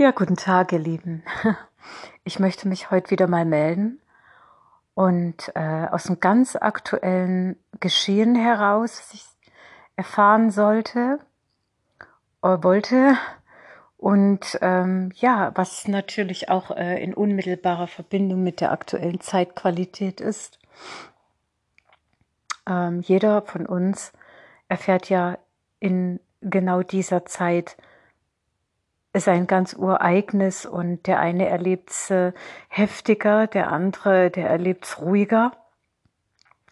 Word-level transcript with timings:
Ja, 0.00 0.12
guten 0.12 0.36
Tag, 0.36 0.72
ihr 0.72 0.78
Lieben. 0.78 1.22
Ich 2.24 2.38
möchte 2.38 2.68
mich 2.68 2.90
heute 2.90 3.10
wieder 3.10 3.26
mal 3.26 3.44
melden 3.44 4.00
und 4.94 5.52
äh, 5.54 5.88
aus 5.90 6.06
einem 6.06 6.20
ganz 6.20 6.56
aktuellen 6.56 7.56
Geschehen 7.80 8.34
heraus, 8.34 8.98
was 8.98 9.12
ich 9.12 9.26
erfahren 9.96 10.50
sollte, 10.50 11.18
äh, 12.42 12.56
wollte 12.62 13.18
und 13.98 14.58
ähm, 14.62 15.12
ja, 15.16 15.52
was 15.54 15.86
natürlich 15.86 16.48
auch 16.48 16.70
äh, 16.70 17.02
in 17.02 17.12
unmittelbarer 17.12 17.86
Verbindung 17.86 18.42
mit 18.42 18.62
der 18.62 18.72
aktuellen 18.72 19.20
Zeitqualität 19.20 20.22
ist. 20.22 20.58
Ähm, 22.66 23.02
jeder 23.02 23.42
von 23.42 23.66
uns 23.66 24.12
erfährt 24.66 25.10
ja 25.10 25.36
in 25.78 26.20
genau 26.40 26.82
dieser 26.82 27.26
Zeit, 27.26 27.76
ist 29.12 29.28
ein 29.28 29.46
ganz 29.46 29.74
ureignes 29.74 30.66
und 30.66 31.06
der 31.06 31.18
eine 31.18 31.48
erlebt 31.48 31.90
es 31.90 32.10
äh, 32.10 32.32
heftiger, 32.68 33.46
der 33.46 33.72
andere, 33.72 34.30
der 34.30 34.48
erlebt 34.48 34.84
es 34.84 35.00
ruhiger. 35.00 35.52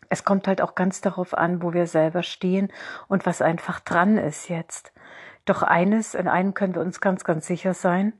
Es 0.08 0.24
kommt 0.24 0.46
halt 0.46 0.60
auch 0.60 0.74
ganz 0.74 1.00
darauf 1.00 1.34
an, 1.34 1.62
wo 1.62 1.72
wir 1.72 1.86
selber 1.86 2.22
stehen 2.22 2.72
und 3.08 3.26
was 3.26 3.42
einfach 3.42 3.80
dran 3.80 4.16
ist 4.16 4.48
jetzt. 4.48 4.92
Doch 5.44 5.62
eines, 5.62 6.14
in 6.14 6.28
einem 6.28 6.54
können 6.54 6.74
wir 6.74 6.82
uns 6.82 7.00
ganz, 7.00 7.24
ganz 7.24 7.46
sicher 7.46 7.74
sein, 7.74 8.12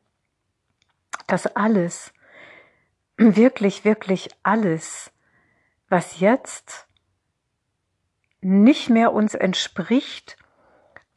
dass 1.26 1.46
alles, 1.46 2.12
wirklich, 3.16 3.84
wirklich 3.84 4.30
alles, 4.42 5.12
was 5.88 6.20
jetzt 6.20 6.88
nicht 8.40 8.88
mehr 8.88 9.12
uns 9.12 9.34
entspricht, 9.34 10.37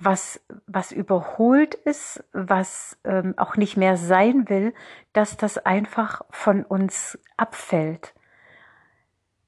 was, 0.03 0.41
was 0.67 0.91
überholt 0.91 1.75
ist, 1.75 2.23
was 2.33 2.97
ähm, 3.03 3.35
auch 3.37 3.55
nicht 3.55 3.77
mehr 3.77 3.97
sein 3.97 4.49
will, 4.49 4.73
dass 5.13 5.37
das 5.37 5.57
einfach 5.57 6.21
von 6.29 6.63
uns 6.63 7.19
abfällt. 7.37 8.13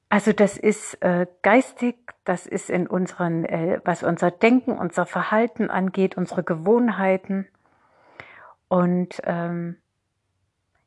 Also 0.08 0.32
das 0.32 0.56
ist 0.56 1.02
äh, 1.02 1.26
geistig, 1.42 1.96
das 2.24 2.46
ist 2.46 2.70
in 2.70 2.86
unseren, 2.86 3.44
äh, 3.44 3.80
was 3.84 4.04
unser 4.04 4.30
Denken, 4.30 4.78
unser 4.78 5.06
Verhalten 5.06 5.70
angeht, 5.70 6.16
unsere 6.16 6.44
Gewohnheiten 6.44 7.48
und 8.68 9.20
ähm, 9.24 9.76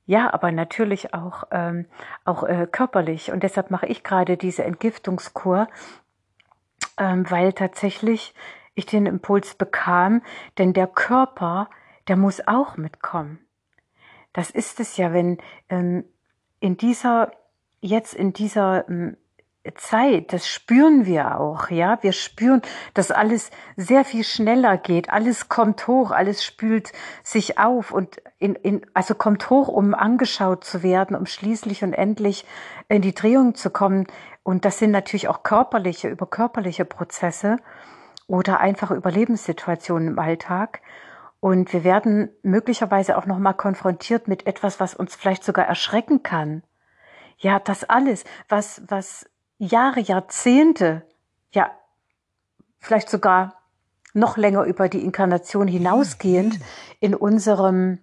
ja, 0.06 0.34
aber 0.34 0.54
natürlich 0.54 1.14
auch 1.14 1.44
ähm, 1.52 1.86
auch 2.24 2.44
äh, 2.44 2.68
körperlich. 2.72 3.32
Und 3.34 3.44
deshalb 3.44 3.72
mache 3.72 3.88
ich 3.88 4.06
gerade 4.06 4.38
diese 4.38 4.64
Entgiftungskur, 4.64 5.68
ähm, 6.98 7.30
weil 7.30 7.52
tatsächlich 7.52 8.34
ich 8.78 8.86
den 8.86 9.06
Impuls 9.06 9.56
bekam, 9.56 10.22
denn 10.58 10.74
der 10.74 10.88
Körper, 10.88 11.70
der 12.08 12.16
muss 12.16 12.48
auch 12.48 12.78
mitkommen. 12.78 13.40
Das 14.34 14.52
ist 14.52 14.80
es 14.80 14.98
ja, 14.98 15.14
wenn 15.14 15.40
ähm, 15.70 16.06
in 16.60 16.78
dieser, 16.78 17.32
jetzt 17.82 18.14
in 18.14 18.34
dieser 18.34 18.88
ähm, 18.88 19.18
Zeit, 19.76 20.32
das 20.32 20.48
spüren 20.48 21.06
wir 21.06 21.40
auch, 21.40 21.70
ja. 21.70 21.98
Wir 22.02 22.14
spüren, 22.14 22.62
dass 22.94 23.12
alles 23.12 23.50
sehr 23.76 24.06
viel 24.06 24.24
schneller 24.24 24.78
geht. 24.78 25.10
Alles 25.10 25.50
kommt 25.50 25.88
hoch, 25.88 26.12
alles 26.12 26.44
spült 26.44 26.94
sich 27.24 27.58
auf 27.58 27.92
und 27.92 28.22
in, 28.38 28.56
in, 28.56 28.86
also 28.94 29.16
kommt 29.16 29.50
hoch, 29.50 29.68
um 29.68 29.94
angeschaut 29.94 30.64
zu 30.64 30.84
werden, 30.84 31.16
um 31.18 31.26
schließlich 31.26 31.84
und 31.84 31.94
endlich 31.94 32.46
in 32.88 33.02
die 33.02 33.16
Drehung 33.16 33.56
zu 33.56 33.70
kommen. 33.70 34.08
Und 34.44 34.66
das 34.66 34.80
sind 34.80 34.92
natürlich 34.92 35.28
auch 35.28 35.44
körperliche, 35.44 36.08
über 36.08 36.28
körperliche 36.28 36.86
Prozesse 36.86 37.58
oder 38.28 38.60
einfach 38.60 38.92
Überlebenssituationen 38.92 40.10
im 40.10 40.20
Alltag. 40.20 40.82
Und 41.40 41.72
wir 41.74 41.84
werden 41.84 42.30
möglicherweise 42.44 43.18
auch 43.18 43.26
nochmal 43.26 43.54
konfrontiert 43.54 44.28
mit 44.28 44.48
etwas, 44.48 44.80
was 44.80 44.94
uns 44.94 45.16
vielleicht 45.16 45.44
sogar 45.44 45.66
erschrecken 45.66 46.24
kann. 46.24 46.64
Ja, 47.38 47.60
das 47.60 47.84
alles, 47.84 48.26
was, 48.50 48.82
was 48.88 49.30
Jahre, 49.58 50.00
Jahrzehnte, 50.00 51.04
ja, 51.52 51.72
vielleicht 52.80 53.10
sogar 53.10 53.62
noch 54.14 54.38
länger 54.38 54.64
über 54.64 54.90
die 54.90 55.04
Inkarnation 55.04 55.68
hinausgehend 55.68 56.60
in 57.00 57.14
unserem 57.14 58.00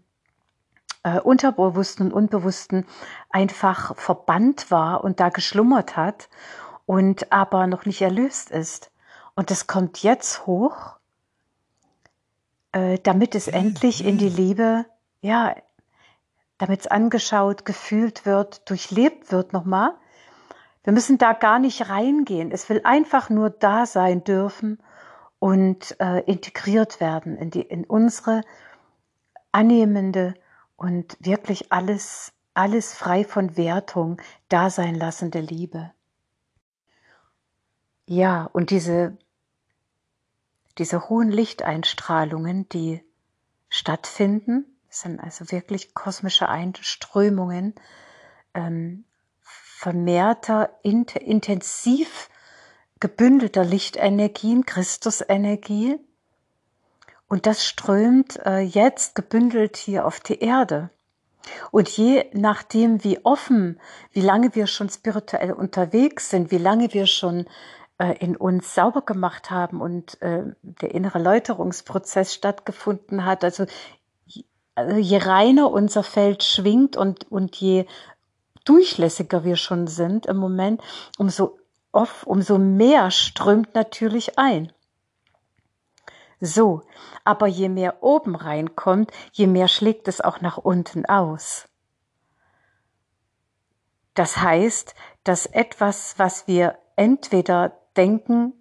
äh, 1.03 1.19
Unterbewussten 1.21 2.07
und 2.07 2.13
Unbewussten 2.13 2.87
einfach 3.31 3.97
verbannt 3.97 4.71
war 4.71 5.03
und 5.03 5.21
da 5.21 5.29
geschlummert 5.29 5.97
hat 5.97 6.29
und 6.87 7.33
aber 7.33 7.67
noch 7.67 7.85
nicht 7.85 8.03
erlöst 8.03 8.51
ist. 8.51 8.91
Und 9.37 9.51
das 9.51 9.67
kommt 9.67 10.03
jetzt 10.03 10.47
hoch, 10.47 10.97
äh, 12.73 12.99
damit 13.03 13.35
es 13.35 13.49
endlich 13.49 14.05
in 14.05 14.19
die 14.19 14.29
Liebe, 14.29 14.87
ja, 15.21 15.55
damit 16.59 16.81
es 16.81 16.87
angeschaut, 16.87 17.65
gefühlt 17.65 18.27
wird, 18.27 18.69
durchlebt 18.69 19.33
wird 19.33 19.53
nochmal. 19.53 19.95
Wir 20.85 20.93
müssen 20.93 21.19
da 21.19 21.33
gar 21.33 21.59
nicht 21.59 21.89
reingehen. 21.89 22.53
Es 22.53 22.69
will 22.69 22.83
einfach 22.85 23.31
nur 23.31 23.51
da 23.51 23.87
sein 23.87 24.23
dürfen 24.23 24.79
und 25.39 25.99
äh, 26.01 26.21
integriert 26.21 27.01
werden 27.01 27.37
in, 27.37 27.51
die, 27.51 27.63
in 27.63 27.85
unsere 27.85 28.43
annehmende 29.51 30.35
und 30.77 31.17
wirklich 31.21 31.73
alles, 31.73 32.33
alles 32.55 32.95
frei 32.95 33.25
von 33.25 33.57
Wertung 33.57 34.21
da 34.49 34.71
sein 34.71 34.95
lassende 34.95 35.41
Liebe. 35.41 35.93
Ja, 38.07 38.49
und 38.53 38.71
diese 38.71 39.17
diese 40.79 41.09
hohen 41.09 41.31
Lichteinstrahlungen, 41.31 42.69
die 42.69 43.03
stattfinden, 43.69 44.67
sind 44.89 45.21
also 45.21 45.51
wirklich 45.51 45.95
kosmische 45.95 46.49
Einströmungen 46.49 47.75
ähm, 48.55 49.05
vermehrter, 49.41 50.71
int 50.83 51.17
intensiv 51.17 52.31
gebündelter 53.01 53.65
Lichtenergien, 53.65 54.65
Christusenergie. 54.65 55.99
Und 57.29 57.47
das 57.47 57.67
strömt 57.67 58.37
äh, 58.47 58.61
jetzt 58.61 59.15
gebündelt 59.15 59.77
hier 59.77 60.07
auf 60.07 60.21
die 60.21 60.39
Erde. 60.39 60.91
Und 61.71 61.89
je 61.91 62.31
nachdem, 62.33 63.05
wie 63.05 63.25
offen, 63.25 63.81
wie 64.13 64.21
lange 64.21 64.55
wir 64.55 64.67
schon 64.67 64.89
spirituell 64.89 65.53
unterwegs 65.53 66.31
sind, 66.31 66.51
wie 66.51 66.59
lange 66.59 66.95
wir 66.95 67.07
schon 67.07 67.47
in 67.99 68.37
uns 68.37 68.75
sauber 68.75 69.03
gemacht 69.03 69.51
haben 69.51 69.81
und 69.81 70.21
äh, 70.21 70.43
der 70.63 70.95
innere 70.95 71.21
Läuterungsprozess 71.21 72.35
stattgefunden 72.35 73.25
hat. 73.25 73.45
Also, 73.45 73.67
also 74.75 74.97
je 74.97 75.19
reiner 75.19 75.71
unser 75.71 76.03
Feld 76.03 76.43
schwingt 76.43 76.97
und, 76.97 77.31
und 77.31 77.55
je 77.57 77.87
durchlässiger 78.65 79.45
wir 79.45 79.57
schon 79.57 79.87
sind 79.87 80.27
im 80.27 80.39
Moment, 80.39 80.83
umso 81.19 81.59
oft, 81.93 82.27
umso 82.27 82.59
mehr 82.59 83.11
strömt 83.11 83.75
natürlich 83.75 84.39
ein. 84.39 84.73
So, 86.41 86.83
aber 87.25 87.47
je 87.47 87.69
mehr 87.69 88.03
oben 88.03 88.35
reinkommt, 88.35 89.13
je 89.33 89.47
mehr 89.47 89.69
schlägt 89.69 90.09
es 90.09 90.21
auch 90.21 90.41
nach 90.41 90.59
unten 90.59 91.07
aus. 91.07 91.69
Das 94.15 94.39
heißt, 94.39 94.95
dass 95.23 95.47
etwas, 95.47 96.19
was 96.19 96.47
wir 96.47 96.77
entweder 96.97 97.81
denken 97.97 98.53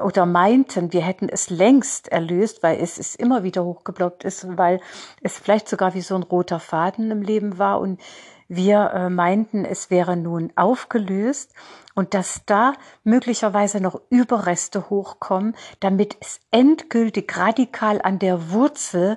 oder 0.00 0.26
meinten, 0.26 0.92
wir 0.92 1.02
hätten 1.02 1.28
es 1.28 1.50
längst 1.50 2.08
erlöst, 2.08 2.62
weil 2.62 2.80
es 2.80 2.98
ist 2.98 3.16
immer 3.16 3.42
wieder 3.42 3.64
hochgeblockt 3.64 4.24
ist, 4.24 4.56
weil 4.56 4.80
es 5.20 5.38
vielleicht 5.38 5.68
sogar 5.68 5.94
wie 5.94 6.00
so 6.00 6.14
ein 6.14 6.22
roter 6.22 6.60
Faden 6.60 7.10
im 7.10 7.22
Leben 7.22 7.58
war 7.58 7.80
und 7.80 8.00
wir 8.48 8.90
äh, 8.92 9.08
meinten, 9.08 9.64
es 9.64 9.90
wäre 9.90 10.16
nun 10.16 10.52
aufgelöst 10.56 11.54
und 11.94 12.14
dass 12.14 12.42
da 12.44 12.74
möglicherweise 13.02 13.80
noch 13.80 14.00
Überreste 14.10 14.90
hochkommen, 14.90 15.56
damit 15.80 16.16
es 16.20 16.40
endgültig 16.50 17.34
radikal 17.36 18.00
an 18.02 18.18
der 18.18 18.50
Wurzel 18.50 19.16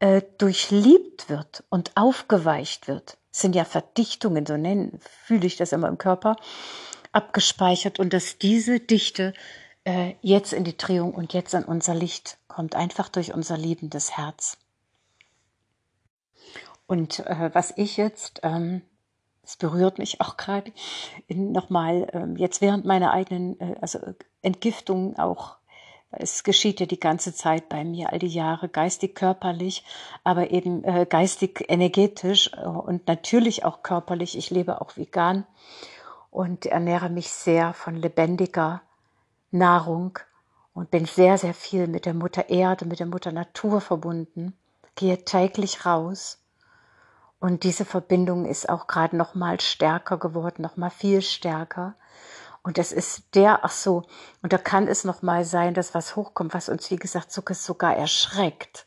äh, 0.00 0.22
durchliebt 0.38 1.28
wird 1.28 1.64
und 1.70 1.92
aufgeweicht 1.96 2.88
wird. 2.88 3.16
Das 3.30 3.40
sind 3.40 3.54
ja 3.54 3.64
Verdichtungen, 3.64 4.44
so 4.44 4.56
nennen, 4.56 5.00
fühle 5.00 5.46
ich 5.46 5.56
das 5.56 5.72
immer 5.72 5.88
im 5.88 5.98
Körper 5.98 6.36
abgespeichert 7.18 7.98
und 7.98 8.12
dass 8.12 8.38
diese 8.38 8.78
Dichte 8.78 9.34
äh, 9.82 10.14
jetzt 10.22 10.52
in 10.52 10.62
die 10.62 10.76
Drehung 10.76 11.12
und 11.12 11.32
jetzt 11.32 11.52
an 11.56 11.64
unser 11.64 11.96
Licht 11.96 12.38
kommt, 12.46 12.76
einfach 12.76 13.08
durch 13.08 13.34
unser 13.34 13.58
liebendes 13.58 14.16
Herz. 14.16 14.56
Und 16.86 17.26
äh, 17.26 17.50
was 17.52 17.72
ich 17.76 17.96
jetzt, 17.96 18.38
ähm, 18.44 18.82
es 19.42 19.56
berührt 19.56 19.98
mich 19.98 20.20
auch 20.20 20.36
gerade 20.36 20.72
nochmal, 21.28 22.08
ähm, 22.12 22.36
jetzt 22.36 22.60
während 22.60 22.84
meiner 22.84 23.10
eigenen 23.10 23.60
äh, 23.60 23.74
also 23.80 23.98
Entgiftung 24.42 25.18
auch 25.18 25.56
es 26.10 26.42
geschieht 26.42 26.80
ja 26.80 26.86
die 26.86 27.00
ganze 27.00 27.34
Zeit 27.34 27.68
bei 27.68 27.84
mir, 27.84 28.12
all 28.12 28.18
die 28.18 28.28
Jahre, 28.28 28.70
geistig, 28.70 29.14
körperlich, 29.14 29.84
aber 30.24 30.50
eben 30.52 30.82
äh, 30.84 31.06
geistig, 31.08 31.66
energetisch 31.68 32.50
äh, 32.56 32.66
und 32.66 33.06
natürlich 33.08 33.64
auch 33.64 33.82
körperlich. 33.82 34.38
Ich 34.38 34.48
lebe 34.50 34.80
auch 34.80 34.96
vegan 34.96 35.46
und 36.30 36.66
ernähre 36.66 37.08
mich 37.08 37.30
sehr 37.30 37.72
von 37.72 37.96
lebendiger 37.96 38.82
Nahrung 39.50 40.18
und 40.74 40.90
bin 40.90 41.06
sehr, 41.06 41.38
sehr 41.38 41.54
viel 41.54 41.88
mit 41.88 42.06
der 42.06 42.14
Mutter 42.14 42.48
Erde, 42.50 42.84
mit 42.84 43.00
der 43.00 43.06
Mutter 43.06 43.32
Natur 43.32 43.80
verbunden. 43.80 44.56
gehe 44.94 45.24
täglich 45.24 45.86
raus 45.86 46.38
und 47.40 47.62
diese 47.62 47.84
Verbindung 47.84 48.46
ist 48.46 48.68
auch 48.68 48.86
gerade 48.86 49.16
noch 49.16 49.34
mal 49.34 49.60
stärker 49.60 50.18
geworden, 50.18 50.62
noch 50.62 50.76
mal 50.76 50.90
viel 50.90 51.22
stärker. 51.22 51.94
Und 52.62 52.78
das 52.78 52.90
ist 52.90 53.34
der, 53.34 53.64
ach 53.64 53.70
so, 53.70 54.02
und 54.42 54.52
da 54.52 54.58
kann 54.58 54.88
es 54.88 55.04
noch 55.04 55.22
mal 55.22 55.44
sein, 55.44 55.72
dass 55.74 55.94
was 55.94 56.16
hochkommt, 56.16 56.52
was 56.52 56.68
uns, 56.68 56.90
wie 56.90 56.96
gesagt, 56.96 57.30
sogar 57.30 57.96
erschreckt. 57.96 58.86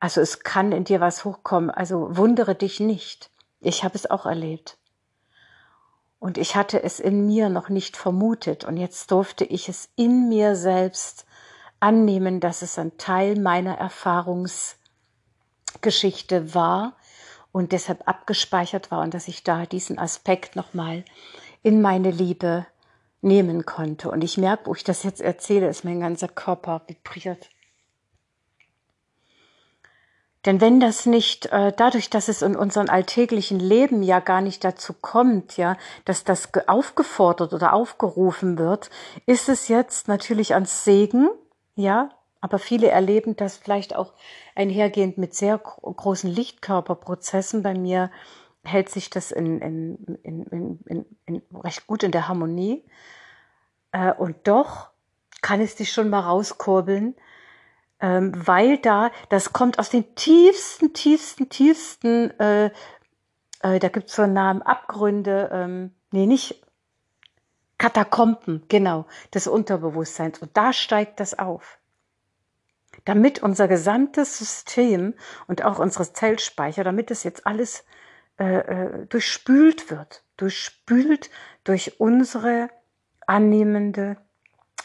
Also 0.00 0.20
es 0.20 0.40
kann 0.40 0.72
in 0.72 0.84
dir 0.84 1.00
was 1.00 1.24
hochkommen, 1.24 1.70
also 1.70 2.16
wundere 2.16 2.54
dich 2.54 2.80
nicht. 2.80 3.30
Ich 3.60 3.84
habe 3.84 3.94
es 3.94 4.10
auch 4.10 4.26
erlebt. 4.26 4.78
Und 6.24 6.38
ich 6.38 6.56
hatte 6.56 6.82
es 6.82 7.00
in 7.00 7.26
mir 7.26 7.50
noch 7.50 7.68
nicht 7.68 7.98
vermutet 7.98 8.64
und 8.64 8.78
jetzt 8.78 9.10
durfte 9.10 9.44
ich 9.44 9.68
es 9.68 9.90
in 9.94 10.30
mir 10.30 10.56
selbst 10.56 11.26
annehmen, 11.80 12.40
dass 12.40 12.62
es 12.62 12.78
ein 12.78 12.96
Teil 12.96 13.38
meiner 13.38 13.76
Erfahrungsgeschichte 13.76 16.54
war 16.54 16.96
und 17.52 17.72
deshalb 17.72 18.08
abgespeichert 18.08 18.90
war 18.90 19.02
und 19.02 19.12
dass 19.12 19.28
ich 19.28 19.44
da 19.44 19.66
diesen 19.66 19.98
Aspekt 19.98 20.56
nochmal 20.56 21.04
in 21.62 21.82
meine 21.82 22.10
Liebe 22.10 22.64
nehmen 23.20 23.66
konnte. 23.66 24.10
Und 24.10 24.24
ich 24.24 24.38
merke, 24.38 24.64
wo 24.64 24.74
ich 24.74 24.82
das 24.82 25.02
jetzt 25.02 25.20
erzähle, 25.20 25.68
ist 25.68 25.84
mein 25.84 26.00
ganzer 26.00 26.28
Körper 26.28 26.80
vibriert. 26.86 27.50
Denn 30.44 30.60
wenn 30.60 30.78
das 30.78 31.06
nicht, 31.06 31.46
äh, 31.46 31.72
dadurch, 31.74 32.10
dass 32.10 32.28
es 32.28 32.42
in 32.42 32.54
unserem 32.54 32.90
alltäglichen 32.90 33.58
Leben 33.58 34.02
ja 34.02 34.20
gar 34.20 34.40
nicht 34.40 34.62
dazu 34.62 34.92
kommt, 34.92 35.56
ja, 35.56 35.76
dass 36.04 36.24
das 36.24 36.50
aufgefordert 36.66 37.54
oder 37.54 37.72
aufgerufen 37.72 38.58
wird, 38.58 38.90
ist 39.26 39.48
es 39.48 39.68
jetzt 39.68 40.06
natürlich 40.06 40.54
ans 40.54 40.84
Segen, 40.84 41.30
ja, 41.76 42.10
aber 42.42 42.58
viele 42.58 42.88
erleben 42.88 43.36
das 43.36 43.56
vielleicht 43.56 43.96
auch 43.96 44.12
einhergehend 44.54 45.16
mit 45.16 45.34
sehr 45.34 45.56
großen 45.56 46.28
Lichtkörperprozessen. 46.28 47.62
Bei 47.62 47.72
mir 47.72 48.10
hält 48.64 48.90
sich 48.90 49.08
das 49.08 49.30
in, 49.30 49.62
in, 49.62 50.18
in, 50.22 50.78
in, 50.84 51.06
in 51.24 51.42
recht 51.54 51.86
gut 51.86 52.02
in 52.02 52.10
der 52.10 52.28
Harmonie. 52.28 52.84
Äh, 53.92 54.12
und 54.12 54.36
doch 54.46 54.90
kann 55.40 55.62
es 55.62 55.76
dich 55.76 55.90
schon 55.90 56.10
mal 56.10 56.20
rauskurbeln, 56.20 57.14
ähm, 58.04 58.32
weil 58.34 58.76
da, 58.76 59.10
das 59.30 59.54
kommt 59.54 59.78
aus 59.78 59.88
den 59.88 60.14
tiefsten, 60.14 60.92
tiefsten, 60.92 61.48
tiefsten, 61.48 62.38
äh, 62.38 62.66
äh, 63.62 63.78
da 63.78 63.88
gibt 63.88 64.10
es 64.10 64.16
so 64.16 64.22
einen 64.22 64.34
Namen, 64.34 64.60
Abgründe, 64.60 65.48
ähm, 65.50 65.94
nee, 66.10 66.26
nicht 66.26 66.62
Katakomben, 67.78 68.64
genau, 68.68 69.06
des 69.32 69.46
Unterbewusstseins. 69.46 70.38
Und 70.40 70.54
da 70.54 70.74
steigt 70.74 71.18
das 71.18 71.38
auf. 71.38 71.78
Damit 73.06 73.42
unser 73.42 73.68
gesamtes 73.68 74.36
System 74.36 75.14
und 75.46 75.64
auch 75.64 75.78
unsere 75.78 76.12
Zellspeicher, 76.12 76.84
damit 76.84 77.10
es 77.10 77.24
jetzt 77.24 77.46
alles 77.46 77.86
äh, 78.38 78.58
äh, 78.58 79.06
durchspült 79.06 79.90
wird, 79.90 80.24
durchspült 80.36 81.30
durch 81.64 81.98
unsere 82.00 82.68
annehmende 83.26 84.18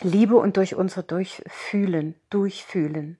Liebe 0.01 0.35
und 0.37 0.57
durch 0.57 0.75
unser 0.75 1.03
Durchfühlen, 1.03 2.15
Durchfühlen. 2.29 3.17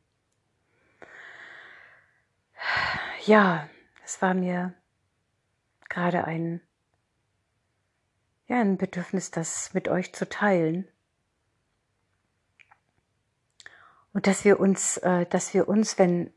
Ja, 3.26 3.70
es 4.06 4.22
war 4.22 4.34
mir 4.34 4.74
gerade 5.90 6.24
ein, 6.24 6.62
ja, 8.48 8.62
ein 8.62 8.78
Bedürfnis, 8.78 9.30
das 9.32 9.74
mit 9.74 9.90
euch 9.90 10.14
zu 10.14 10.28
teilen. 10.28 10.88
Und 14.14 14.26
dass 14.26 14.46
wir 14.46 14.60
uns, 14.60 14.98
äh, 14.98 15.26
dass 15.26 15.54
wir 15.54 15.68
uns, 15.68 16.00
wenn 16.00 16.34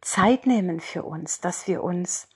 Zeit 0.00 0.46
nehmen 0.46 0.80
für 0.80 1.02
uns, 1.02 1.40
dass 1.40 1.66
wir 1.66 1.82
uns, 1.82 2.28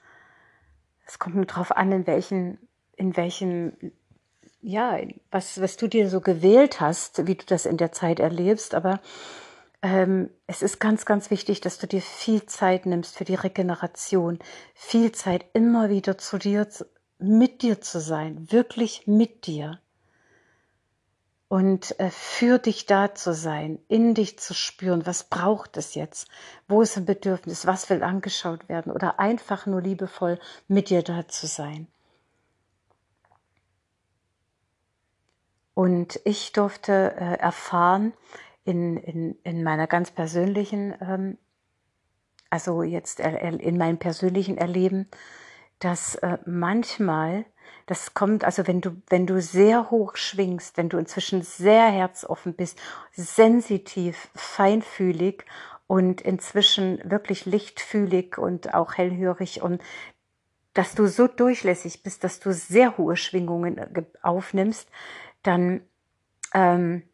es 1.06 1.18
kommt 1.18 1.36
nur 1.36 1.46
darauf 1.46 1.76
an, 1.76 1.92
in 1.92 2.06
welchen, 2.06 2.58
in 2.96 3.16
welchem 3.16 3.92
ja, 4.60 4.98
was, 5.30 5.60
was 5.60 5.76
du 5.76 5.88
dir 5.88 6.08
so 6.08 6.20
gewählt 6.20 6.80
hast, 6.80 7.26
wie 7.26 7.34
du 7.34 7.44
das 7.46 7.66
in 7.66 7.76
der 7.76 7.92
Zeit 7.92 8.20
erlebst, 8.20 8.74
aber 8.74 9.00
ähm, 9.82 10.30
es 10.46 10.62
ist 10.62 10.80
ganz, 10.80 11.04
ganz 11.04 11.30
wichtig, 11.30 11.60
dass 11.60 11.78
du 11.78 11.86
dir 11.86 12.02
viel 12.02 12.44
Zeit 12.46 12.86
nimmst 12.86 13.16
für 13.16 13.24
die 13.24 13.34
Regeneration, 13.34 14.38
viel 14.74 15.12
Zeit 15.12 15.44
immer 15.52 15.90
wieder 15.90 16.18
zu 16.18 16.38
dir, 16.38 16.66
mit 17.18 17.62
dir 17.62 17.80
zu 17.80 18.00
sein, 18.00 18.50
wirklich 18.50 19.06
mit 19.06 19.46
dir. 19.46 19.80
Und 21.48 21.98
äh, 22.00 22.10
für 22.10 22.58
dich 22.58 22.86
da 22.86 23.14
zu 23.14 23.32
sein, 23.32 23.78
in 23.86 24.14
dich 24.14 24.38
zu 24.40 24.52
spüren, 24.52 25.06
was 25.06 25.24
braucht 25.24 25.76
es 25.76 25.94
jetzt, 25.94 26.28
wo 26.66 26.82
ist 26.82 26.96
ein 26.96 27.04
Bedürfnis, 27.04 27.66
was 27.66 27.88
will 27.88 28.02
angeschaut 28.02 28.68
werden 28.68 28.90
oder 28.90 29.20
einfach 29.20 29.66
nur 29.66 29.80
liebevoll 29.80 30.40
mit 30.66 30.90
dir 30.90 31.02
da 31.02 31.28
zu 31.28 31.46
sein. 31.46 31.86
Und 35.76 36.18
ich 36.24 36.54
durfte 36.54 37.14
äh, 37.18 37.34
erfahren 37.34 38.14
in, 38.64 38.96
in, 38.96 39.36
in 39.44 39.62
meiner 39.62 39.86
ganz 39.86 40.10
persönlichen, 40.10 40.94
ähm, 41.02 41.36
also 42.48 42.82
jetzt 42.82 43.20
in 43.20 43.76
meinem 43.76 43.98
persönlichen 43.98 44.56
Erleben, 44.56 45.06
dass 45.78 46.14
äh, 46.14 46.38
manchmal, 46.46 47.44
das 47.84 48.14
kommt, 48.14 48.42
also 48.42 48.66
wenn 48.66 48.80
du, 48.80 49.02
wenn 49.10 49.26
du 49.26 49.38
sehr 49.42 49.90
hoch 49.90 50.16
schwingst, 50.16 50.78
wenn 50.78 50.88
du 50.88 50.96
inzwischen 50.96 51.42
sehr 51.42 51.90
herzoffen 51.90 52.54
bist, 52.54 52.80
sensitiv, 53.12 54.30
feinfühlig 54.34 55.44
und 55.86 56.22
inzwischen 56.22 57.02
wirklich 57.04 57.44
lichtfühlig 57.44 58.38
und 58.38 58.72
auch 58.72 58.94
hellhörig 58.94 59.60
und 59.60 59.82
dass 60.72 60.94
du 60.94 61.06
so 61.06 61.26
durchlässig 61.26 62.02
bist, 62.02 62.22
dass 62.24 62.38
du 62.40 62.52
sehr 62.52 62.96
hohe 62.98 63.16
Schwingungen 63.16 63.76
äh, 63.76 64.04
aufnimmst, 64.22 64.88
dann, 65.46 65.86
ähm, 66.54 67.08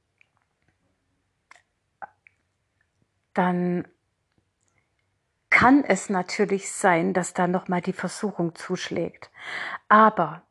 dann 3.34 3.88
kann 5.50 5.84
es 5.84 6.08
natürlich 6.08 6.72
sein, 6.72 7.12
dass 7.12 7.34
da 7.34 7.46
nochmal 7.46 7.82
die 7.82 7.92
Versuchung 7.92 8.54
zuschlägt. 8.54 9.30
Aber 9.88 10.42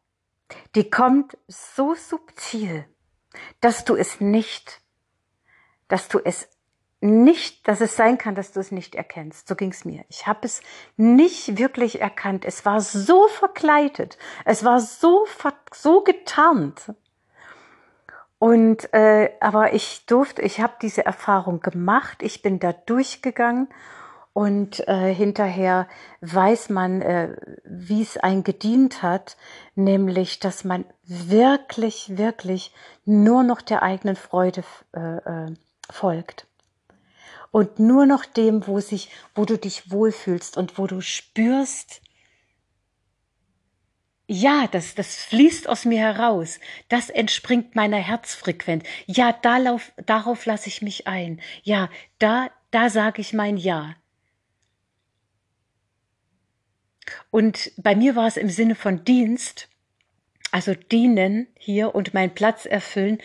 die 0.76 0.90
kommt 0.90 1.38
so 1.48 1.96
subtil, 1.96 2.86
dass 3.62 3.84
du 3.86 3.96
es 3.96 4.22
nicht, 4.22 4.82
dass 5.88 6.08
du 6.08 6.20
es 6.20 6.50
nicht, 7.02 7.68
dass 7.68 7.82
es 7.82 7.96
sein 7.96 8.20
kann, 8.20 8.36
dass 8.36 8.52
du 8.52 8.60
es 8.60 8.72
nicht 8.72 8.94
erkennst. 8.94 9.48
So 9.48 9.56
ging 9.56 9.72
es 9.72 9.86
mir. 9.86 10.06
Ich 10.08 10.28
habe 10.28 10.46
es 10.46 10.62
nicht 10.98 11.58
wirklich 11.58 12.00
erkannt. 12.00 12.46
Es 12.46 12.64
war 12.64 12.80
so 12.80 13.28
verkleidet. 13.28 14.20
Es 14.46 14.64
war 14.64 14.80
so, 14.80 15.26
so 15.74 16.04
getarnt. 16.04 16.94
Und 18.42 18.92
äh, 18.92 19.30
aber 19.40 19.74
ich 19.76 20.08
durfte, 20.08 20.42
ich 20.42 20.62
habe 20.62 20.74
diese 20.82 21.06
Erfahrung 21.06 21.60
gemacht, 21.60 22.24
ich 22.24 22.42
bin 22.42 22.58
da 22.58 22.74
durchgegangen 22.74 23.68
und 24.34 24.80
äh, 24.88 25.14
hinterher 25.14 25.88
weiß 26.22 26.70
man, 26.70 27.04
äh, 27.04 27.36
wie 27.66 28.02
es 28.02 28.18
ein 28.18 28.44
gedient 28.44 29.04
hat, 29.04 29.38
nämlich, 29.76 30.40
dass 30.40 30.64
man 30.64 30.86
wirklich, 31.04 32.18
wirklich 32.18 32.74
nur 33.06 33.44
noch 33.44 33.62
der 33.62 33.84
eigenen 33.84 34.16
Freude 34.16 34.64
äh, 34.94 35.18
äh, 35.18 35.56
folgt. 35.92 36.48
Und 37.52 37.78
nur 37.78 38.08
noch 38.08 38.26
dem, 38.26 38.66
wo 38.66 38.80
sich, 38.80 39.12
wo 39.36 39.46
du 39.46 39.56
dich 39.56 39.92
wohlfühlst 39.92 40.58
und 40.58 40.80
wo 40.80 40.88
du 40.88 41.02
spürst, 41.02 42.02
ja, 44.34 44.66
das, 44.72 44.96
das 44.96 45.18
fließt 45.26 45.68
aus 45.68 45.84
mir 45.84 46.00
heraus. 46.00 46.62
Das 46.88 47.10
entspringt 47.10 47.76
meiner 47.76 47.98
Herzfrequenz. 47.98 48.86
Ja, 49.06 49.34
darauf, 49.34 49.92
darauf 50.06 50.46
lasse 50.46 50.70
ich 50.70 50.82
mich 50.82 51.06
ein. 51.06 51.42
Ja, 51.64 51.90
da, 52.18 52.50
da 52.72 52.90
sage 52.90 53.20
ich 53.20 53.34
mein 53.34 53.58
Ja. 53.58 53.94
Und 57.30 57.74
bei 57.76 57.94
mir 57.94 58.16
war 58.16 58.26
es 58.26 58.38
im 58.38 58.50
Sinne 58.50 58.76
von 58.76 59.04
Dienst, 59.04 59.68
also 60.52 60.76
dienen 60.76 61.48
hier 61.60 61.94
und 61.94 62.14
meinen 62.14 62.34
Platz 62.34 62.66
erfüllen, 62.66 63.18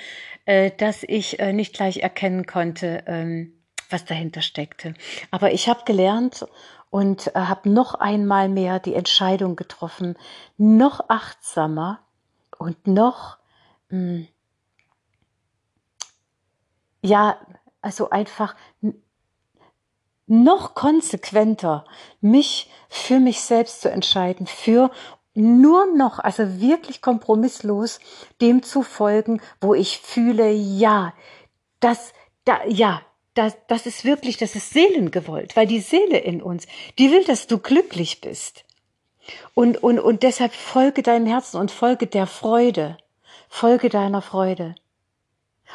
äh, 0.44 0.72
dass 0.76 1.04
ich 1.04 1.38
äh, 1.38 1.52
nicht 1.52 1.72
gleich 1.72 1.98
erkennen 1.98 2.46
konnte, 2.46 3.04
ähm, 3.06 3.52
was 3.90 4.06
dahinter 4.06 4.42
steckte. 4.42 4.94
Aber 5.30 5.52
ich 5.52 5.68
habe 5.68 5.84
gelernt 5.84 6.44
und 6.96 7.26
äh, 7.36 7.40
habe 7.40 7.68
noch 7.68 7.92
einmal 7.92 8.48
mehr 8.48 8.80
die 8.80 8.94
Entscheidung 8.94 9.54
getroffen, 9.54 10.16
noch 10.56 11.10
achtsamer 11.10 12.00
und 12.56 12.86
noch, 12.86 13.36
mh, 13.90 13.98
hm, 13.98 14.28
ja, 17.02 17.36
also 17.82 18.08
einfach 18.08 18.56
noch 20.26 20.74
konsequenter 20.74 21.84
mich 22.22 22.70
für 22.88 23.20
mich 23.20 23.42
selbst 23.42 23.82
zu 23.82 23.90
entscheiden, 23.90 24.46
für 24.46 24.90
nur 25.34 25.94
noch, 25.94 26.18
also 26.18 26.62
wirklich 26.62 27.02
kompromisslos 27.02 28.00
dem 28.40 28.62
zu 28.62 28.82
folgen, 28.82 29.42
wo 29.60 29.74
ich 29.74 29.98
fühle, 29.98 30.50
ja, 30.50 31.12
das, 31.78 32.14
da, 32.46 32.64
ja, 32.64 33.02
das, 33.36 33.54
das 33.68 33.86
ist 33.86 34.04
wirklich, 34.04 34.38
das 34.38 34.56
ist 34.56 34.70
seelengewollt, 34.70 35.56
weil 35.56 35.66
die 35.66 35.80
Seele 35.80 36.18
in 36.18 36.42
uns, 36.42 36.66
die 36.98 37.10
will, 37.10 37.24
dass 37.24 37.46
du 37.46 37.58
glücklich 37.58 38.20
bist. 38.20 38.64
Und, 39.54 39.82
und, 39.82 39.98
und 39.98 40.22
deshalb 40.22 40.52
folge 40.52 41.02
deinem 41.02 41.26
Herzen 41.26 41.58
und 41.58 41.70
folge 41.70 42.06
der 42.06 42.26
Freude. 42.26 42.96
Folge 43.48 43.90
deiner 43.90 44.22
Freude. 44.22 44.74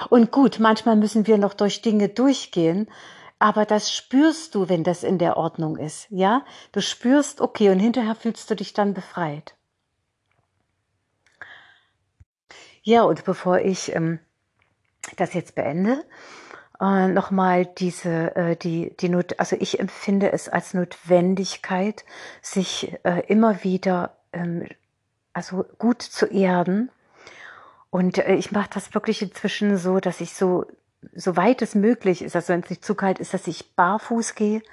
Und 0.10 0.32
gut, 0.32 0.60
manchmal 0.60 0.96
müssen 0.96 1.28
wir 1.28 1.38
noch 1.38 1.54
durch 1.54 1.82
Dinge 1.82 2.10
durchgehen, 2.10 2.90
aber 3.40 3.66
das 3.66 3.94
spürst 3.94 4.56
du, 4.56 4.70
wenn 4.70 4.84
das 4.84 5.04
in 5.04 5.18
der 5.18 5.38
Ordnung 5.38 5.78
ist, 5.78 6.08
ja? 6.10 6.46
Du 6.72 6.82
spürst, 6.82 7.42
okay, 7.42 7.70
und 7.70 7.80
hinterher 7.80 8.16
fühlst 8.16 8.50
du 8.50 8.56
dich 8.56 8.74
dann 8.74 8.94
befreit. 8.94 9.56
Ja, 12.84 13.04
und 13.04 13.26
bevor 13.26 13.60
ich 13.60 13.94
ähm, 13.94 14.20
das 15.18 15.34
jetzt 15.34 15.56
beende, 15.56 16.04
äh, 16.82 17.08
nochmal 17.08 17.66
diese, 17.66 18.36
äh, 18.36 18.56
die, 18.56 18.96
die 19.00 19.10
Not, 19.10 19.40
also 19.40 19.56
ich 19.60 19.80
empfinde 19.80 20.32
es 20.32 20.50
als 20.50 20.74
Notwendigkeit, 20.74 22.04
sich 22.42 22.98
äh, 23.04 23.22
immer 23.28 23.64
wieder, 23.64 24.18
ähm, 24.34 24.68
also 25.32 25.64
gut 25.78 26.02
zu 26.02 26.26
erden. 26.26 26.90
Und 27.92 28.18
äh, 28.18 28.34
ich 28.34 28.52
mache 28.52 28.70
das 28.74 28.96
wirklich 28.96 29.22
inzwischen 29.22 29.78
so, 29.78 30.00
dass 30.00 30.22
ich 30.22 30.34
so, 30.34 30.66
so 31.14 31.36
weit 31.38 31.62
es 31.62 31.76
möglich 31.76 32.24
ist, 32.24 32.36
also 32.36 32.50
wenn 32.50 32.64
es 32.64 32.70
nicht 32.72 32.84
zu 32.84 32.96
kalt 32.96 33.20
ist, 33.20 33.34
dass 33.34 33.48
ich 33.48 33.76
barfuß 33.76 34.34
gehe 34.34 34.64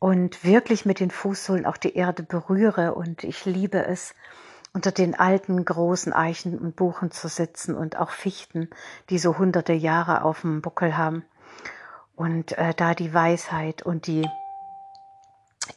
und 0.00 0.44
wirklich 0.44 0.84
mit 0.84 0.98
den 0.98 1.10
Fußsohlen 1.10 1.64
auch 1.64 1.76
die 1.76 1.94
Erde 1.94 2.24
berühre. 2.24 2.94
Und 2.94 3.22
ich 3.22 3.44
liebe 3.44 3.86
es, 3.86 4.14
unter 4.74 4.90
den 4.90 5.14
alten 5.14 5.64
großen 5.64 6.12
Eichen 6.12 6.58
und 6.58 6.76
Buchen 6.76 7.12
zu 7.12 7.28
sitzen 7.28 7.74
und 7.74 7.96
auch 7.96 8.10
Fichten, 8.10 8.68
die 9.08 9.18
so 9.18 9.38
hunderte 9.38 9.72
Jahre 9.72 10.24
auf 10.24 10.42
dem 10.42 10.60
Buckel 10.60 10.96
haben. 10.96 11.24
Und 12.16 12.58
äh, 12.58 12.74
da 12.74 12.94
die 12.94 13.14
Weisheit 13.14 13.82
und 13.82 14.08
die, 14.08 14.28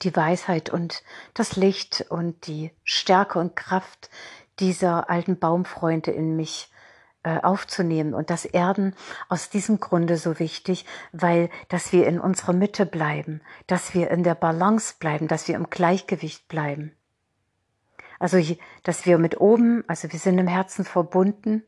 die 0.01 0.15
Weisheit 0.15 0.71
und 0.71 1.03
das 1.35 1.55
Licht 1.55 2.07
und 2.09 2.47
die 2.47 2.71
Stärke 2.83 3.39
und 3.39 3.55
Kraft 3.55 4.09
dieser 4.59 5.09
alten 5.11 5.37
Baumfreunde 5.37 6.09
in 6.09 6.35
mich 6.35 6.71
äh, 7.21 7.39
aufzunehmen. 7.41 8.15
Und 8.15 8.31
das 8.31 8.45
Erden 8.45 8.95
aus 9.29 9.51
diesem 9.51 9.79
Grunde 9.79 10.17
so 10.17 10.39
wichtig, 10.39 10.85
weil, 11.11 11.51
dass 11.69 11.93
wir 11.93 12.07
in 12.07 12.19
unserer 12.19 12.53
Mitte 12.53 12.87
bleiben, 12.87 13.41
dass 13.67 13.93
wir 13.93 14.09
in 14.09 14.23
der 14.23 14.35
Balance 14.35 14.95
bleiben, 14.99 15.27
dass 15.27 15.47
wir 15.47 15.55
im 15.55 15.69
Gleichgewicht 15.69 16.47
bleiben. 16.47 16.96
Also, 18.19 18.39
dass 18.83 19.05
wir 19.05 19.17
mit 19.17 19.39
oben, 19.39 19.83
also 19.87 20.11
wir 20.11 20.19
sind 20.19 20.37
im 20.37 20.47
Herzen 20.47 20.85
verbunden 20.85 21.63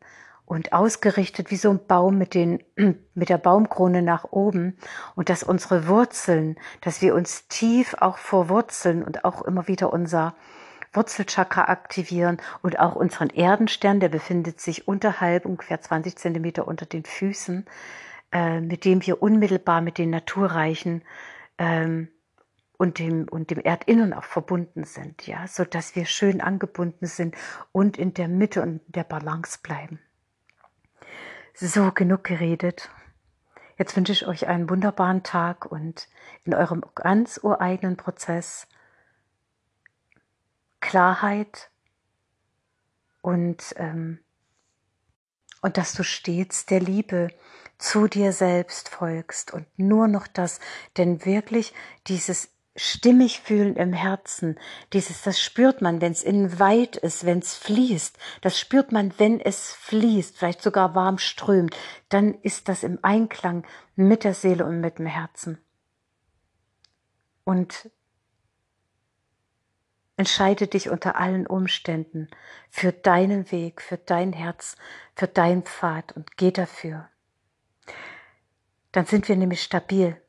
und 0.46 0.74
ausgerichtet 0.74 1.51
wie 1.51 1.58
so 1.58 1.70
ein 1.70 1.86
Baum 1.86 2.18
mit 2.18 2.34
den, 2.34 2.63
mit 3.13 3.29
der 3.29 3.38
Baumkrone 3.38 4.01
nach 4.01 4.25
oben. 4.32 4.77
Und 5.15 5.29
dass 5.29 5.44
unsere 5.44 5.88
Wurzeln, 5.88 6.58
dass 6.82 7.01
wir 7.01 7.13
uns 7.13 7.48
tief 7.48 7.96
auch 8.00 8.18
verwurzeln 8.18 9.03
und 9.03 9.25
auch 9.25 9.44
immer 9.44 9.68
wieder 9.68 9.94
unser 9.94 10.36
Wurzelchakra 10.91 11.65
aktivieren 11.65 12.38
und 12.63 12.79
auch 12.79 12.96
unseren 12.96 13.29
Erdenstern, 13.29 14.00
der 14.00 14.10
befindet 14.10 14.60
sich 14.60 14.88
unterhalb 14.88 15.46
ungefähr 15.46 15.82
20 15.82 16.18
Zentimeter 16.18 16.68
unter 16.68 16.88
den 16.88 17.06
Füßen, 17.06 17.65
äh, 18.32 18.60
mit 18.60 18.86
dem 18.86 19.06
wir 19.06 19.22
unmittelbar 19.22 19.82
mit 19.82 20.00
den 20.00 20.10
naturreichen 20.10 21.03
ähm, 21.60 22.10
und 22.80 22.98
dem, 22.98 23.28
und 23.28 23.52
dem 23.52 23.60
Erdinnern 23.60 24.14
auch 24.14 24.24
verbunden 24.24 24.86
sind, 24.86 25.28
ja, 25.28 25.48
so 25.48 25.66
dass 25.66 25.98
wir 25.98 26.06
schön 26.06 26.40
angebunden 26.40 27.08
sind 27.08 27.36
und 27.74 27.98
in 27.98 28.14
der 28.14 28.30
Mitte 28.30 28.62
und 28.62 28.82
der 28.88 29.04
Balance 29.04 29.60
bleiben. 29.62 30.00
So, 31.54 31.92
genug 31.92 32.24
geredet. 32.24 32.90
Jetzt 33.78 33.98
wünsche 33.98 34.14
ich 34.14 34.28
euch 34.28 34.48
einen 34.48 34.70
wunderbaren 34.70 35.24
Tag 35.24 35.66
und 35.66 36.08
in 36.46 36.54
eurem 36.54 36.82
ganz 36.96 37.38
ureigenen 37.44 37.98
Prozess 37.98 38.66
Klarheit 40.80 41.70
und, 43.22 43.76
ähm, 43.76 44.20
und 45.62 45.76
dass 45.76 45.92
du 45.92 46.04
stets 46.04 46.66
der 46.66 46.80
Liebe 46.80 47.28
zu 47.78 48.08
dir 48.08 48.32
selbst 48.32 48.88
folgst 48.88 49.54
und 49.54 49.68
nur 49.78 50.08
noch 50.08 50.28
das, 50.28 50.62
denn 50.96 51.26
wirklich 51.26 51.74
dieses 52.08 52.54
stimmig 52.80 53.42
fühlen 53.42 53.76
im 53.76 53.94
Herzen. 53.94 54.58
Dieses, 54.94 55.22
das 55.22 55.42
spürt 55.42 55.82
man, 55.82 56.02
wenn 56.02 56.12
es 56.12 56.24
innen 56.24 56.60
weit 56.60 56.96
ist, 56.96 57.26
wenn 57.26 57.40
es 57.40 57.56
fließt. 57.56 58.18
Das 58.42 58.60
spürt 58.60 58.92
man, 58.92 59.14
wenn 59.18 59.40
es 59.40 59.74
fließt, 59.74 60.38
vielleicht 60.38 60.62
sogar 60.62 60.96
warm 60.96 61.18
strömt. 61.18 61.76
Dann 62.08 62.34
ist 62.36 62.70
das 62.70 62.84
im 62.84 63.00
Einklang 63.02 63.66
mit 63.96 64.24
der 64.24 64.34
Seele 64.34 64.66
und 64.66 64.80
mit 64.80 64.98
dem 64.98 65.06
Herzen. 65.06 65.60
Und 67.44 67.90
entscheide 70.16 70.68
dich 70.68 70.90
unter 70.90 71.16
allen 71.16 71.48
Umständen 71.48 72.30
für 72.70 72.92
deinen 72.92 73.52
Weg, 73.52 73.82
für 73.82 73.98
dein 73.98 74.34
Herz, 74.34 74.76
für 75.16 75.28
dein 75.28 75.64
Pfad 75.64 76.12
und 76.14 76.38
geh 76.38 76.52
dafür. 76.52 77.10
Dann 78.92 79.06
sind 79.06 79.28
wir 79.28 79.36
nämlich 79.36 79.64
stabil. 79.64 80.22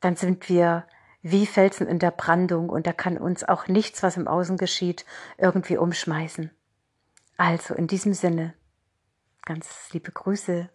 Dann 0.00 0.16
sind 0.16 0.48
wir 0.48 0.86
wie 1.30 1.44
Felsen 1.44 1.88
in 1.88 1.98
der 1.98 2.12
Brandung 2.12 2.68
und 2.68 2.86
da 2.86 2.92
kann 2.92 3.18
uns 3.18 3.42
auch 3.42 3.66
nichts, 3.66 4.02
was 4.04 4.16
im 4.16 4.28
Außen 4.28 4.56
geschieht, 4.56 5.04
irgendwie 5.38 5.76
umschmeißen. 5.76 6.50
Also 7.36 7.74
in 7.74 7.88
diesem 7.88 8.14
Sinne, 8.14 8.54
ganz 9.44 9.92
liebe 9.92 10.12
Grüße. 10.12 10.68